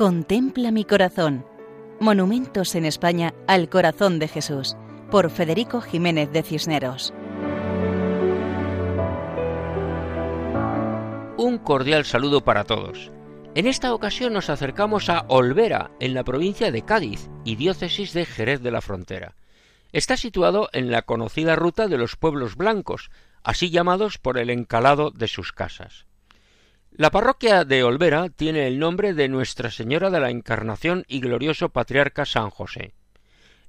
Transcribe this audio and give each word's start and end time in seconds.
Contempla 0.00 0.70
mi 0.70 0.86
corazón. 0.86 1.44
Monumentos 2.00 2.74
en 2.74 2.86
España 2.86 3.34
al 3.46 3.68
corazón 3.68 4.18
de 4.18 4.28
Jesús, 4.28 4.74
por 5.10 5.28
Federico 5.28 5.82
Jiménez 5.82 6.32
de 6.32 6.42
Cisneros. 6.42 7.12
Un 11.36 11.58
cordial 11.58 12.06
saludo 12.06 12.42
para 12.42 12.64
todos. 12.64 13.10
En 13.54 13.66
esta 13.66 13.92
ocasión 13.92 14.32
nos 14.32 14.48
acercamos 14.48 15.10
a 15.10 15.26
Olvera, 15.28 15.90
en 16.00 16.14
la 16.14 16.24
provincia 16.24 16.72
de 16.72 16.80
Cádiz 16.80 17.28
y 17.44 17.56
diócesis 17.56 18.14
de 18.14 18.24
Jerez 18.24 18.62
de 18.62 18.70
la 18.70 18.80
Frontera. 18.80 19.34
Está 19.92 20.16
situado 20.16 20.70
en 20.72 20.90
la 20.90 21.02
conocida 21.02 21.56
ruta 21.56 21.88
de 21.88 21.98
los 21.98 22.16
pueblos 22.16 22.56
blancos, 22.56 23.10
así 23.42 23.68
llamados 23.68 24.16
por 24.16 24.38
el 24.38 24.48
encalado 24.48 25.10
de 25.10 25.28
sus 25.28 25.52
casas. 25.52 26.06
La 27.00 27.10
parroquia 27.10 27.64
de 27.64 27.82
Olvera 27.82 28.28
tiene 28.28 28.66
el 28.66 28.78
nombre 28.78 29.14
de 29.14 29.30
Nuestra 29.30 29.70
Señora 29.70 30.10
de 30.10 30.20
la 30.20 30.28
Encarnación 30.28 31.06
y 31.08 31.20
glorioso 31.20 31.70
patriarca 31.70 32.26
San 32.26 32.50
José. 32.50 32.92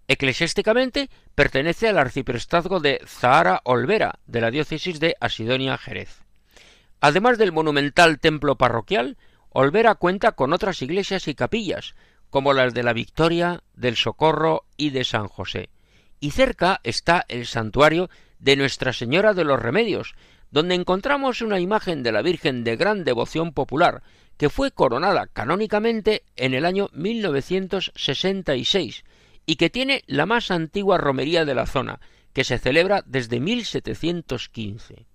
Eclesiásticamente 0.10 1.10
pertenece 1.34 1.88
al 1.88 1.98
arciprestazgo 1.98 2.82
de 2.82 3.00
Zahara 3.08 3.62
Olvera 3.64 4.20
de 4.26 4.42
la 4.42 4.52
diócesis 4.52 5.00
de 5.00 5.16
Asidonia 5.22 5.78
Jerez. 5.78 6.24
Además 7.00 7.38
del 7.38 7.54
monumental 7.54 8.20
templo 8.20 8.58
parroquial, 8.58 9.16
Olvera 9.48 9.96
cuenta 9.96 10.34
con 10.34 10.52
otras 10.52 10.82
iglesias 10.82 11.30
y 11.30 11.34
capillas, 11.34 11.96
como 12.30 12.52
las 12.52 12.74
de 12.74 12.84
la 12.84 12.92
Victoria, 12.92 13.64
del 13.76 13.96
Socorro 13.96 14.66
y 14.76 14.90
de 14.90 15.06
San 15.06 15.30
José. 15.30 15.70
Y 16.20 16.32
cerca 16.32 16.82
está 16.84 17.24
el 17.30 17.46
santuario 17.46 18.10
de 18.40 18.58
Nuestra 18.58 18.92
Señora 18.92 19.34
de 19.34 19.46
los 19.46 19.58
Remedios, 19.58 20.16
donde 20.52 20.76
encontramos 20.76 21.42
una 21.42 21.60
imagen 21.60 22.04
de 22.04 22.12
la 22.12 22.22
Virgen 22.22 22.64
de 22.64 22.76
gran 22.76 23.04
devoción 23.04 23.54
popular, 23.54 24.04
que 24.38 24.50
fue 24.50 24.72
coronada 24.72 25.28
canónicamente 25.28 26.24
en 26.36 26.54
el 26.54 26.66
año 26.66 26.90
1966 26.94 29.04
y 29.46 29.56
que 29.56 29.70
tiene 29.70 30.04
la 30.08 30.26
más 30.26 30.52
antigua 30.52 30.98
romería 30.98 31.46
de 31.46 31.56
la 31.56 31.66
zona, 31.66 32.00
que 32.34 32.44
se 32.44 32.58
celebra 32.58 33.04
desde 33.06 33.40
1715. 33.40 35.06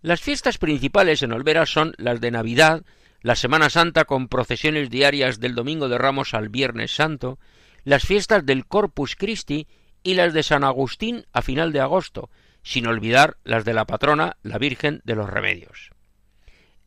Las 0.00 0.20
fiestas 0.20 0.58
principales 0.58 1.22
en 1.22 1.32
Olvera 1.32 1.66
son 1.66 1.94
las 1.98 2.20
de 2.20 2.30
Navidad, 2.30 2.84
la 3.20 3.34
Semana 3.34 3.70
Santa 3.70 4.04
con 4.04 4.28
procesiones 4.28 4.90
diarias 4.90 5.40
del 5.40 5.54
Domingo 5.54 5.88
de 5.88 5.98
Ramos 5.98 6.34
al 6.34 6.48
Viernes 6.48 6.94
Santo, 6.94 7.38
las 7.84 8.04
fiestas 8.04 8.46
del 8.46 8.66
Corpus 8.66 9.16
Christi 9.16 9.66
y 10.02 10.14
las 10.14 10.32
de 10.32 10.42
San 10.42 10.62
Agustín 10.62 11.26
a 11.32 11.42
final 11.42 11.72
de 11.72 11.80
agosto, 11.80 12.30
sin 12.68 12.86
olvidar 12.86 13.38
las 13.44 13.64
de 13.64 13.72
la 13.72 13.86
patrona, 13.86 14.36
la 14.42 14.58
Virgen 14.58 15.00
de 15.04 15.14
los 15.14 15.30
Remedios. 15.30 15.90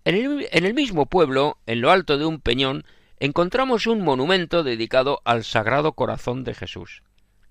En 0.05 0.15
el, 0.15 0.73
mismo 0.75 1.07
pueblo, 1.07 1.57
en 1.65 1.81
lo 1.81 1.89
alto 1.89 2.19
de 2.19 2.25
un 2.25 2.39
peñón, 2.39 2.85
encontramos 3.19 3.87
un 3.87 4.03
monumento 4.03 4.61
dedicado 4.61 5.23
al 5.25 5.43
Sagrado 5.43 5.93
Corazón 5.93 6.43
de 6.43 6.53
Jesús. 6.53 7.01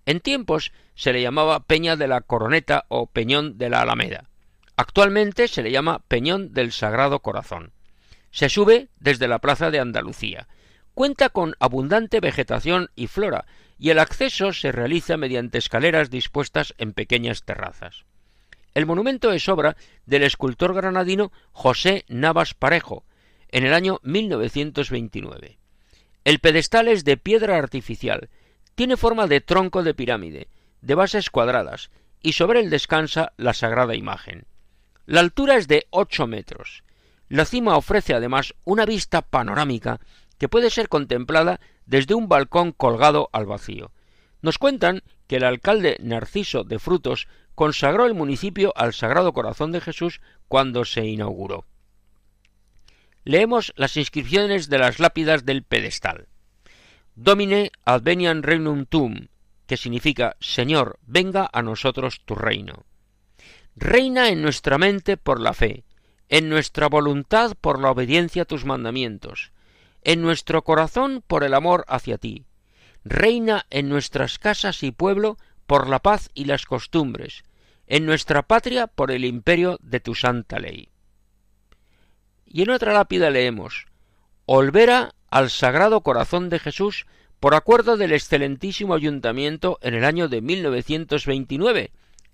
En 0.06 0.20
tiempos 0.20 0.70
se 0.94 1.12
le 1.12 1.22
llamaba 1.22 1.64
Peña 1.64 1.96
de 1.96 2.06
la 2.06 2.20
Coroneta 2.20 2.84
o 2.86 3.06
Peñón 3.06 3.58
de 3.58 3.68
la 3.68 3.80
Alameda. 3.80 4.30
Actualmente 4.76 5.48
se 5.48 5.64
le 5.64 5.72
llama 5.72 5.98
Peñón 6.06 6.52
del 6.52 6.70
Sagrado 6.70 7.22
Corazón. 7.22 7.72
Se 8.30 8.48
sube 8.48 8.90
desde 9.00 9.26
la 9.26 9.40
Plaza 9.40 9.72
de 9.72 9.80
Andalucía. 9.80 10.46
Cuenta 10.94 11.30
con 11.30 11.56
abundante 11.58 12.20
vegetación 12.20 12.90
y 12.94 13.08
flora, 13.08 13.46
y 13.76 13.90
el 13.90 13.98
acceso 13.98 14.52
se 14.52 14.70
realiza 14.70 15.16
mediante 15.16 15.58
escaleras 15.58 16.10
dispuestas 16.10 16.74
en 16.78 16.92
pequeñas 16.92 17.42
terrazas. 17.42 18.04
El 18.74 18.86
monumento 18.86 19.32
es 19.32 19.48
obra 19.48 19.76
del 20.06 20.22
escultor 20.22 20.74
granadino 20.74 21.32
José 21.52 22.04
Navas 22.08 22.54
Parejo, 22.54 23.04
en 23.48 23.66
el 23.66 23.74
año 23.74 23.98
1929. 24.02 25.58
El 26.24 26.38
pedestal 26.38 26.88
es 26.88 27.04
de 27.04 27.16
piedra 27.16 27.56
artificial, 27.56 28.28
tiene 28.74 28.96
forma 28.96 29.26
de 29.26 29.40
tronco 29.40 29.82
de 29.82 29.94
pirámide, 29.94 30.48
de 30.82 30.94
bases 30.94 31.30
cuadradas, 31.30 31.90
y 32.22 32.32
sobre 32.34 32.60
él 32.60 32.70
descansa 32.70 33.32
la 33.36 33.54
sagrada 33.54 33.94
imagen. 33.94 34.46
La 35.06 35.20
altura 35.20 35.56
es 35.56 35.66
de 35.66 35.86
ocho 35.90 36.26
metros. 36.26 36.84
La 37.28 37.44
cima 37.44 37.76
ofrece 37.76 38.14
además 38.14 38.54
una 38.64 38.84
vista 38.84 39.22
panorámica 39.22 40.00
que 40.38 40.48
puede 40.48 40.70
ser 40.70 40.88
contemplada 40.88 41.60
desde 41.86 42.14
un 42.14 42.28
balcón 42.28 42.72
colgado 42.72 43.28
al 43.32 43.46
vacío. 43.46 43.92
Nos 44.42 44.58
cuentan 44.58 45.02
que 45.26 45.36
el 45.36 45.44
alcalde 45.44 45.96
Narciso 46.00 46.64
de 46.64 46.78
Frutos 46.78 47.28
consagró 47.60 48.06
el 48.06 48.14
municipio 48.14 48.72
al 48.74 48.94
Sagrado 48.94 49.34
Corazón 49.34 49.70
de 49.70 49.82
Jesús 49.82 50.22
cuando 50.48 50.86
se 50.86 51.04
inauguró. 51.04 51.66
Leemos 53.22 53.74
las 53.76 53.98
inscripciones 53.98 54.70
de 54.70 54.78
las 54.78 54.98
lápidas 54.98 55.44
del 55.44 55.62
pedestal. 55.62 56.28
Domine 57.16 57.70
advenian 57.84 58.42
regnum 58.42 58.86
tum, 58.86 59.26
que 59.66 59.76
significa 59.76 60.38
Señor, 60.40 60.98
venga 61.02 61.50
a 61.52 61.60
nosotros 61.60 62.22
tu 62.24 62.34
reino. 62.34 62.86
Reina 63.76 64.30
en 64.30 64.40
nuestra 64.40 64.78
mente 64.78 65.18
por 65.18 65.38
la 65.38 65.52
fe, 65.52 65.84
en 66.30 66.48
nuestra 66.48 66.88
voluntad 66.88 67.52
por 67.60 67.78
la 67.78 67.90
obediencia 67.90 68.44
a 68.44 68.46
tus 68.46 68.64
mandamientos, 68.64 69.52
en 70.00 70.22
nuestro 70.22 70.64
corazón 70.64 71.22
por 71.26 71.44
el 71.44 71.52
amor 71.52 71.84
hacia 71.88 72.16
ti. 72.16 72.46
Reina 73.04 73.66
en 73.68 73.90
nuestras 73.90 74.38
casas 74.38 74.82
y 74.82 74.92
pueblo 74.92 75.36
por 75.66 75.90
la 75.90 75.98
paz 75.98 76.30
y 76.32 76.46
las 76.46 76.64
costumbres, 76.64 77.44
en 77.90 78.06
nuestra 78.06 78.42
patria 78.42 78.86
por 78.86 79.10
el 79.10 79.24
imperio 79.24 79.76
de 79.82 79.98
tu 79.98 80.14
santa 80.14 80.60
ley. 80.60 80.88
Y 82.46 82.62
en 82.62 82.70
otra 82.70 82.92
lápida 82.92 83.30
leemos 83.30 83.86
Olvera 84.46 85.14
al 85.28 85.50
Sagrado 85.50 86.00
Corazón 86.02 86.50
de 86.50 86.60
Jesús 86.60 87.06
por 87.40 87.56
acuerdo 87.56 87.96
del 87.96 88.12
excelentísimo 88.12 88.94
ayuntamiento 88.94 89.78
en 89.82 89.94
el 89.94 90.04
año 90.04 90.28
de 90.28 90.40
1929 90.40 91.90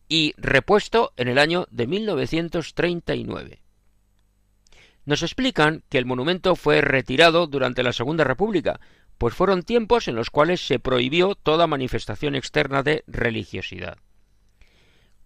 y 0.09 0.34
repuesto 0.37 1.15
en 1.16 1.28
el 1.28 1.39
año 1.39 1.66
de 1.71 1.87
1939. 1.87 3.62
Nos 5.06 5.22
explican 5.22 5.84
que 5.89 5.97
el 5.97 6.05
monumento 6.05 6.55
fue 6.55 6.83
retirado 6.83 7.47
durante 7.47 7.83
la 7.83 7.95
Segunda 7.95 8.25
República, 8.25 8.78
pues 9.16 9.34
fueron 9.34 9.62
tiempos 9.62 10.06
en 10.06 10.16
los 10.16 10.28
cuales 10.28 10.66
se 10.66 10.78
prohibió 10.78 11.34
toda 11.34 11.66
manifestación 11.66 12.34
externa 12.34 12.83
de 12.83 13.05
religiosidad. 13.06 13.97